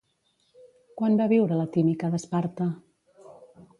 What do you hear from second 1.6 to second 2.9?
Timica d'Esparta?